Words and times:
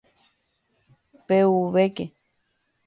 ¡Pe'uvéke! 1.27 2.05